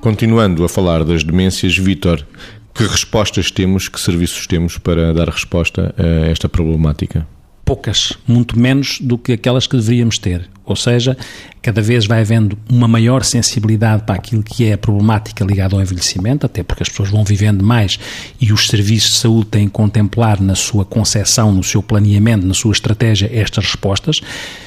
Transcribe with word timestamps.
Continuando 0.00 0.64
a 0.64 0.68
falar 0.68 1.04
das 1.04 1.22
demências, 1.22 1.76
Vítor, 1.76 2.26
que 2.74 2.84
respostas 2.84 3.50
temos, 3.50 3.86
que 3.86 4.00
serviços 4.00 4.46
temos 4.46 4.78
para 4.78 5.12
dar 5.12 5.28
resposta 5.28 5.94
a 5.98 6.26
esta 6.30 6.48
problemática? 6.48 7.26
Poucas, 7.66 8.16
muito 8.26 8.58
menos 8.58 8.98
do 9.00 9.18
que 9.18 9.32
aquelas 9.32 9.66
que 9.66 9.76
deveríamos 9.76 10.18
ter. 10.18 10.48
Ou 10.64 10.76
seja, 10.76 11.16
cada 11.62 11.82
vez 11.82 12.06
vai 12.06 12.20
havendo 12.20 12.56
uma 12.70 12.86
maior 12.86 13.24
sensibilidade 13.24 14.04
para 14.04 14.14
aquilo 14.14 14.42
que 14.42 14.64
é 14.66 14.74
a 14.74 14.78
problemática 14.78 15.44
ligada 15.44 15.74
ao 15.74 15.82
envelhecimento, 15.82 16.46
até 16.46 16.62
porque 16.62 16.82
as 16.82 16.88
pessoas 16.88 17.10
vão 17.10 17.24
vivendo 17.24 17.62
mais 17.64 17.98
e 18.40 18.52
os 18.52 18.66
serviços 18.68 19.10
de 19.10 19.16
saúde 19.16 19.46
têm 19.46 19.66
que 19.66 19.72
contemplar 19.72 20.40
na 20.40 20.54
sua 20.54 20.84
concepção, 20.84 21.52
no 21.52 21.62
seu 21.62 21.82
planeamento, 21.82 22.46
na 22.46 22.54
sua 22.54 22.72
estratégia 22.72 23.28
estas 23.32 23.64
respostas. 23.64 24.20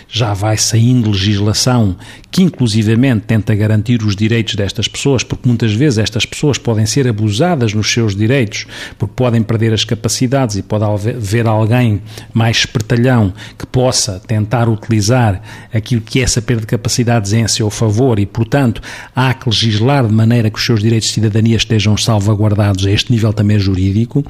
Já 0.10 0.34
vai 0.34 0.58
saindo 0.58 1.10
legislação 1.10 1.96
que 2.30 2.44
inclusivamente 2.44 3.26
tenta 3.26 3.56
garantir 3.56 4.04
os 4.04 4.16
direitos 4.16 4.54
destas 4.54 4.88
pessoas, 4.88 5.24
porque 5.24 5.48
muitas 5.48 5.74
vezes 5.74 5.98
estas 5.98 6.24
pessoas 6.24 6.60
podem 6.60 6.86
ser 6.86 7.08
abusadas 7.08 7.74
nos 7.74 7.92
seus 7.92 8.16
direitos, 8.16 8.68
porque 9.00 9.14
podem 9.16 9.42
perder 9.42 9.74
as 9.74 9.84
capacidades 9.84 10.56
e 10.56 10.62
pode 10.62 10.84
haver 10.84 11.48
alguém 11.48 12.00
mais 12.32 12.58
espertalhão 12.58 13.34
que 13.58 13.66
possa 13.66 14.20
tentar 14.20 14.70
utilizar 14.70 15.42
aquilo 15.74 15.83
aquilo 15.84 16.02
que 16.02 16.20
é 16.20 16.24
essa 16.24 16.42
perda 16.42 16.62
de 16.62 16.68
capacidades 16.68 17.34
em 17.34 17.46
seu 17.48 17.70
favor 17.70 18.18
e, 18.18 18.26
portanto, 18.26 18.82
há 19.14 19.34
que 19.34 19.50
legislar 19.50 20.08
de 20.08 20.14
maneira 20.14 20.50
que 20.50 20.58
os 20.58 20.66
seus 20.66 20.82
direitos 20.82 21.10
de 21.10 21.16
cidadania 21.16 21.58
estejam 21.58 21.98
salvaguardados 21.98 22.86
a 22.86 22.92
este 22.92 23.12
nível 23.12 23.34
também 23.34 23.60
jurídico. 23.60 24.26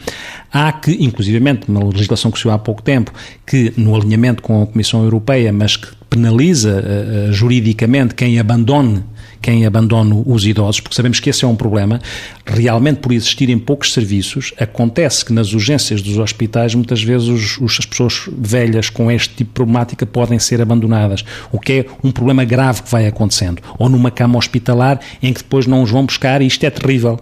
Há 0.52 0.72
que, 0.72 0.92
inclusivamente, 0.92 1.72
na 1.72 1.80
legislação 1.80 2.32
que 2.32 2.40
se 2.40 2.50
há 2.50 2.58
pouco 2.58 2.82
tempo, 2.82 3.14
que 3.46 3.72
no 3.78 3.96
alinhamento 3.96 4.42
com 4.42 4.64
a 4.64 4.68
Comissão 4.68 5.04
Europeia, 5.04 5.54
mas 5.54 5.78
que 5.78 5.88
penaliza 6.14 6.84
uh, 6.84 7.34
juridicamente 7.34 8.14
quem 8.14 8.40
abandone 8.40 9.04
quem 9.44 9.66
abandona 9.66 10.16
os 10.26 10.46
idosos, 10.46 10.80
porque 10.80 10.96
sabemos 10.96 11.20
que 11.20 11.30
esse 11.30 11.44
é 11.44 11.48
um 11.48 11.56
problema. 11.56 12.00
Realmente, 12.46 13.00
por 13.02 13.12
existirem 13.12 13.60
poucos 13.60 13.92
serviços, 13.92 14.54
acontece 14.58 15.26
que 15.26 15.34
nas 15.34 15.54
urgências 15.54 16.02
dos 16.02 16.18
hospitais, 16.18 16.74
muitas 16.74 17.04
vezes 17.04 17.60
os, 17.62 17.78
as 17.78 17.86
pessoas 17.86 18.30
velhas 18.38 18.90
com 18.90 19.12
este 19.12 19.36
tipo 19.36 19.50
de 19.50 19.54
problemática 19.54 20.06
podem 20.06 20.40
ser 20.40 20.62
abandonadas, 20.62 21.26
o 21.52 21.60
que 21.60 21.74
é 21.74 21.86
um 22.02 22.10
problema 22.10 22.46
grave 22.46 22.84
que 22.84 22.90
vai 22.90 23.06
acontecendo. 23.06 23.62
Ou 23.78 23.90
numa 23.90 24.10
cama 24.10 24.38
hospitalar 24.38 25.00
em 25.22 25.34
que 25.34 25.44
depois 25.44 25.68
não 25.68 25.84
os 25.84 25.92
vão 25.92 26.06
buscar 26.06 26.42
e 26.42 26.48
isto 26.48 26.64
é 26.64 26.70
terrível. 26.70 27.20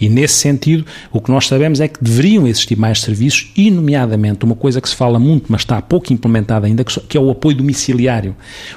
E 0.00 0.08
nesse 0.08 0.34
sentido, 0.34 0.86
o 1.10 1.20
que 1.20 1.32
nós 1.32 1.48
sabemos 1.48 1.80
é 1.80 1.88
que 1.88 2.02
deveriam 2.02 2.46
existir 2.46 2.76
mais 2.76 3.00
serviços 3.00 3.50
e, 3.56 3.72
nomeadamente, 3.72 4.44
uma 4.44 4.54
coisa 4.54 4.80
que 4.80 4.88
se 4.88 4.94
fala 4.94 5.18
muito, 5.18 5.46
mas 5.48 5.62
está 5.62 5.82
pouco 5.82 6.12
implementada 6.12 6.66
ainda, 6.66 6.84
que 6.84 7.16
é 7.16 7.20
o 7.20 7.28
apoio 7.28 7.56
domiciliário. 7.56 8.25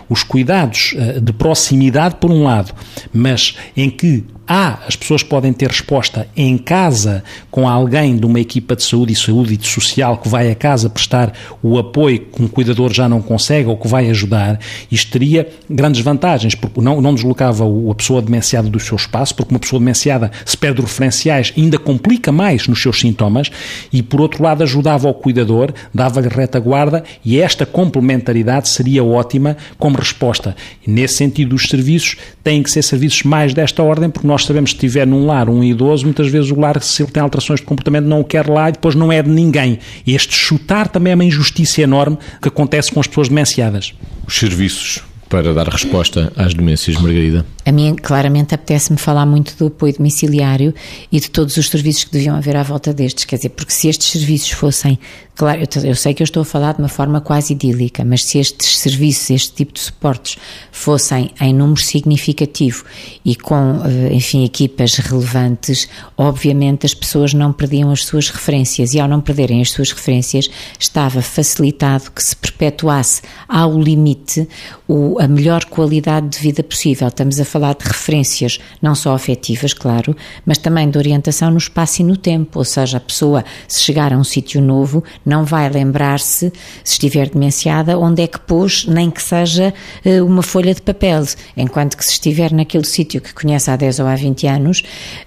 Os 0.10 0.24
cuidados 0.24 0.94
eh, 0.96 1.20
de 1.20 1.34
proximidade, 1.34 2.16
por 2.16 2.32
um 2.32 2.44
lado, 2.44 2.74
mas 3.14 3.58
em 3.76 3.90
que 3.90 4.24
há, 4.50 4.80
as 4.88 4.96
pessoas 4.96 5.22
podem 5.22 5.54
ter 5.54 5.68
resposta 5.68 6.28
em 6.36 6.58
casa 6.58 7.24
com 7.52 7.70
alguém 7.70 8.18
de 8.18 8.26
uma 8.26 8.40
equipa 8.40 8.76
de 8.76 8.84
saúde 8.84 9.14
e 9.14 9.16
saúde 9.16 9.54
e 9.54 9.58
de 9.58 9.68
social 9.68 10.18
que 10.18 10.28
vai 10.28 10.50
a 10.50 10.56
casa 10.56 10.90
prestar 10.90 11.32
o 11.62 11.78
apoio 11.78 12.20
que 12.20 12.42
um 12.42 12.48
cuidador 12.48 12.92
já 12.92 13.08
não 13.08 13.22
consegue 13.22 13.70
ou 13.70 13.78
que 13.78 13.88
vai 13.88 14.10
ajudar, 14.10 14.60
isto 14.92 15.12
teria 15.12 15.48
grandes 15.70 16.02
vantagens, 16.02 16.56
porque 16.56 16.82
não, 16.82 17.00
não 17.00 17.14
deslocava 17.14 17.64
a 17.64 17.96
pessoa 17.96 18.22
demenciada 18.22 18.70
do 18.70 18.80
seu 18.80 18.96
espaço, 18.96 19.36
porque 19.36 19.54
uma 19.54 19.60
pessoa 19.60 19.80
demenciada, 19.80 20.32
se 20.44 20.58
perde 20.58 20.82
referenciais, 20.82 21.54
ainda 21.56 21.78
complica 21.78 22.32
mais 22.32 22.68
nos 22.68 22.82
seus 22.82 23.00
sintomas, 23.00 23.52
e 23.94 24.02
por 24.02 24.20
outro 24.20 24.44
lado 24.44 24.64
ajudava 24.64 25.08
o 25.08 25.14
cuidador, 25.14 25.72
dava-lhe 25.94 26.30
retaguarda, 26.30 27.04
e 27.24 27.40
esta 27.40 27.66
complementaridade 27.66 28.68
seria 28.68 29.04
ótima 29.04 29.56
como 29.78 29.98
resposta. 29.98 30.56
Nesse 30.88 31.16
sentido, 31.16 31.56
os 31.56 31.68
serviços 31.68 32.18
têm 32.44 32.64
que 32.64 32.72
ser 32.72 32.82
serviços 32.82 33.24
mais 33.24 33.54
desta 33.54 33.84
ordem, 33.84 34.10
porque 34.10 34.28
nós 34.28 34.39
nós 34.40 34.46
sabemos 34.46 34.72
que 34.72 34.80
se 34.80 34.86
estiver 34.86 35.06
num 35.06 35.26
lar 35.26 35.50
um 35.50 35.62
idoso, 35.62 36.06
muitas 36.06 36.30
vezes 36.30 36.50
o 36.50 36.58
lar, 36.58 36.82
se 36.82 37.04
ele 37.04 37.12
tem 37.12 37.22
alterações 37.22 37.60
de 37.60 37.66
comportamento, 37.66 38.06
não 38.06 38.22
o 38.22 38.24
quer 38.24 38.48
lá 38.48 38.70
e 38.70 38.72
depois 38.72 38.96
não 38.96 39.12
é 39.12 39.22
de 39.22 39.30
ninguém. 39.30 39.80
Este 40.08 40.34
chutar 40.34 40.88
também 40.88 41.12
é 41.12 41.16
uma 41.16 41.26
injustiça 41.26 41.82
enorme 41.82 42.18
que 42.42 42.48
acontece 42.48 42.90
com 42.90 43.02
as 43.02 43.08
pessoas 43.08 43.28
demenciadas. 43.28 43.94
Os 44.26 44.38
serviços 44.38 45.09
para 45.30 45.54
dar 45.54 45.68
resposta 45.68 46.34
às 46.36 46.54
demências, 46.54 46.98
Margarida? 46.98 47.46
A 47.66 47.72
mim, 47.72 47.96
claramente, 47.96 48.56
apetece-me 48.56 48.98
falar 48.98 49.26
muito 49.26 49.56
do 49.56 49.68
apoio 49.68 49.94
domiciliário 49.94 50.74
e 51.12 51.20
de 51.20 51.30
todos 51.30 51.56
os 51.56 51.70
serviços 51.70 52.04
que 52.06 52.12
deviam 52.12 52.36
haver 52.36 52.56
à 52.56 52.64
volta 52.64 52.92
destes. 52.92 53.26
Quer 53.26 53.36
dizer, 53.36 53.50
porque 53.50 53.72
se 53.72 53.88
estes 53.88 54.08
serviços 54.12 54.50
fossem 54.50 54.98
Claro, 55.40 55.62
eu, 55.62 55.84
eu, 55.86 55.96
sei 55.96 56.14
que 56.14 56.22
eu 56.22 56.26
estou 56.26 56.42
a 56.42 56.46
falar 56.46 56.74
de 56.74 56.80
uma 56.80 56.90
forma 56.90 57.22
quase 57.22 57.54
idílica, 57.54 58.04
mas 58.04 58.26
se 58.26 58.40
estes 58.40 58.78
serviços, 58.78 59.30
este 59.30 59.54
tipo 59.54 59.72
de 59.72 59.80
suportes 59.80 60.38
fossem 60.70 61.32
em 61.40 61.54
número 61.54 61.80
significativo 61.80 62.84
e 63.24 63.38
com, 63.38 63.82
eh, 63.86 64.14
enfim, 64.14 64.44
equipas 64.44 64.96
relevantes, 64.96 65.88
obviamente 66.18 66.86
as 66.86 66.94
pessoas 66.94 67.34
não 67.34 67.54
perdiam 67.54 67.90
as 67.90 68.04
suas 68.04 68.30
referências 68.30 68.94
e 68.94 69.00
ao 69.00 69.08
não 69.08 69.22
perderem 69.22 69.62
as 69.62 69.72
suas 69.72 69.94
referências 69.94 70.50
estava 70.78 71.22
facilitado 71.22 72.12
que 72.12 72.22
se 72.22 72.36
perpetuasse 72.36 73.22
ao 73.48 73.80
limite 73.80 74.46
o, 74.90 75.19
a 75.20 75.28
melhor 75.28 75.66
qualidade 75.66 76.30
de 76.30 76.40
vida 76.40 76.64
possível. 76.64 77.10
Estamos 77.10 77.40
a 77.40 77.46
falar 77.46 77.76
de 77.76 77.86
referências 77.86 78.58
não 78.82 78.96
só 78.96 79.14
afetivas, 79.14 79.74
claro, 79.74 80.16
mas 80.46 80.58
também 80.58 80.90
de 80.90 80.98
orientação 80.98 81.52
no 81.52 81.58
espaço 81.58 82.02
e 82.02 82.06
no 82.06 82.16
tempo, 82.16 82.60
ou 82.60 82.66
seja, 82.66 82.98
a 82.98 83.02
pessoa 83.02 83.44
se 83.68 83.84
chegar 83.84 84.14
a 84.14 84.18
um 84.18 84.24
sítio 84.24 84.62
novo 84.62 85.04
não 85.26 85.44
vai 85.44 85.70
lembrar-se, 85.70 86.54
se 86.84 86.94
estiver 86.94 87.30
demenciada, 87.30 88.00
onde 88.00 88.24
é 88.24 88.28
que 88.28 88.40
pôs, 88.40 88.86
nem 88.86 89.12
que 89.12 89.22
seja 89.22 89.74
eh, 90.06 90.22
uma 90.22 90.42
folha 90.42 90.74
de 90.74 90.82
papel, 90.82 91.24
enquanto 91.58 91.98
que 91.98 92.06
se 92.06 92.14
estiver 92.14 92.54
naquele 92.54 92.86
sítio 92.86 93.20
que 93.20 93.34
conhece 93.34 93.70
há 93.70 93.76
10 93.76 94.00
ou 94.00 94.08
há 94.08 94.16
20 94.16 94.48
anos, 94.48 94.84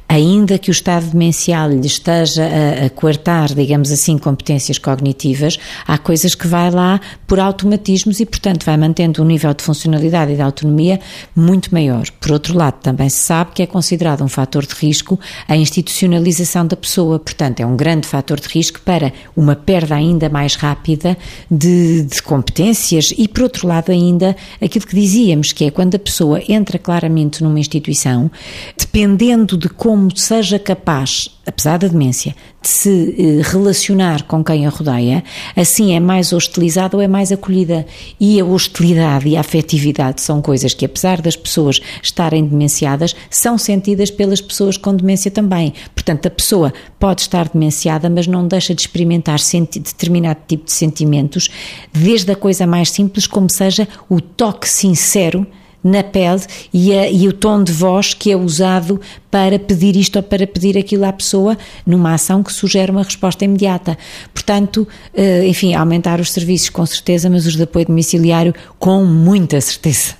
ainda 0.09 0.59
que 0.59 0.71
o 0.71 0.73
estado 0.73 1.07
demencial 1.07 1.69
lhe 1.69 1.87
esteja 1.87 2.45
a, 2.45 2.87
a 2.87 2.91
coartar, 2.91 3.55
digamos 3.55 3.93
assim, 3.93 4.17
competências 4.17 4.79
cognitivas, 4.79 5.59
há 5.87 5.99
coisas 5.99 6.35
que 6.35 6.47
vai 6.47 6.71
lá 6.71 6.99
por 7.27 7.39
automatismos 7.39 8.21
e, 8.21 8.27
portanto, 8.27 8.65
vai 8.65 8.77
mantendo 8.77 9.23
um 9.23 9.27
nível 9.27 9.53
de 9.53 9.63
funcionalidade 9.83 10.33
e 10.33 10.37
de 10.37 10.43
autonomia 10.43 11.01
muito 11.35 11.73
maior. 11.73 12.09
Por 12.21 12.33
outro 12.33 12.57
lado, 12.57 12.81
também 12.81 13.09
se 13.09 13.19
sabe 13.19 13.53
que 13.53 13.63
é 13.63 13.67
considerado 13.67 14.23
um 14.23 14.29
fator 14.29 14.65
de 14.65 14.75
risco 14.75 15.19
a 15.49 15.57
institucionalização 15.57 16.67
da 16.67 16.77
pessoa, 16.77 17.19
portanto, 17.19 17.61
é 17.61 17.67
um 17.67 17.77
grande 17.77 18.07
fator 18.07 18.39
de 18.39 18.49
risco 18.49 18.81
para 18.81 19.13
uma 19.37 19.57
perda 19.57 19.95
ainda 19.95 20.29
mais 20.29 20.55
rápida 20.55 21.17
de, 21.51 22.03
de 22.03 22.23
competências 22.23 23.13
e, 23.17 23.27
por 23.27 23.43
outro 23.45 23.67
lado, 23.67 23.91
ainda 23.91 24.37
aquilo 24.61 24.87
que 24.87 24.95
dizíamos, 24.95 25.53
que 25.53 25.65
é 25.65 25.71
quando 25.71 25.95
a 25.95 25.99
pessoa 25.99 26.41
entra 26.49 26.79
claramente 26.79 27.43
numa 27.43 27.59
instituição, 27.59 28.31
dependendo 28.79 29.57
de 29.57 29.69
como 29.69 30.17
seja 30.17 30.59
capaz, 30.59 31.31
apesar 31.45 31.79
da 31.79 31.89
demência, 31.89 32.35
de 32.61 32.69
se 32.69 33.15
eh, 33.19 33.43
relacionar 33.43 34.23
com 34.25 34.45
quem 34.45 34.67
a 34.67 34.71
rodeia, 34.71 35.25
assim 35.57 35.95
é 35.95 36.01
mais 36.01 36.33
hostilizada 36.33 36.97
ou 36.97 37.03
é 37.03 37.09
mais 37.09 37.33
acolhida. 37.33 37.85
E 38.21 38.41
a 38.41 38.45
hostilidade 38.45 39.29
e 39.29 39.37
a 39.37 39.41
afetividade 39.41 40.21
são 40.21 40.41
coisas 40.41 40.73
que, 40.75 40.85
apesar 40.85 41.21
das 41.21 41.35
pessoas 41.35 41.81
estarem 42.03 42.45
demenciadas, 42.45 43.15
são 43.29 43.59
sentidas 43.59 44.11
pelas 44.11 44.41
pessoas 44.41 44.77
com 44.77 44.95
demência 44.95 45.31
também. 45.31 45.73
Portanto, 45.95 46.27
a 46.27 46.31
pessoa 46.31 46.73
pode 46.99 47.23
estar 47.23 47.49
demenciada, 47.49 48.09
mas 48.09 48.27
não 48.27 48.47
deixa 48.47 48.75
de 48.75 48.83
experimentar 48.83 49.39
determinado 49.83 50.41
tipo 50.47 50.65
de 50.67 50.73
sentimentos, 50.73 51.49
desde 51.93 52.33
a 52.33 52.37
coisa 52.37 52.67
mais 52.67 52.91
simples, 52.91 53.27
como 53.27 53.51
seja 53.51 53.89
o 54.09 54.21
toque 54.21 54.69
sincero 54.69 55.47
na 55.83 56.03
pele 56.03 56.43
e, 56.73 56.93
a, 56.93 57.11
e, 57.11 57.27
o 57.29 57.33
tom 57.33 57.63
de 57.63 57.73
voz 57.73 58.15
que 58.15 58.31
é 58.31 58.37
usado 58.37 59.01
para 59.31 59.59
pedir 59.59 59.97
isto 59.97 60.17
ou 60.17 60.23
para 60.23 60.47
pedir 60.47 60.79
aquilo 60.79 61.05
à 61.05 61.13
pessoa 61.13 61.57
numa 61.87 62.15
ação 62.15 62.43
que 62.43 62.53
sugere 62.53 62.91
uma 62.91 63.03
resposta 63.03 63.45
imediata. 63.45 63.97
Portanto, 64.33 64.87
eh, 65.15 65.47
enfim, 65.47 65.75
aumentar 65.75 66.21
os 66.21 66.31
serviços 66.31 66.69
com 66.69 66.85
certeza, 66.85 67.29
mas 67.31 67.47
os 67.47 67.57
de 67.57 67.63
apoio 67.63 67.87
domiciliário 67.87 68.55
com 68.79 69.05
muita 69.05 69.61
certeza. 69.61 70.15